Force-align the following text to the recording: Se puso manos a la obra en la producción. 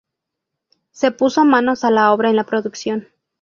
Se 0.89 1.11
puso 1.11 1.45
manos 1.45 1.83
a 1.83 1.91
la 1.91 2.11
obra 2.11 2.31
en 2.31 2.35
la 2.35 2.43
producción. 2.45 3.07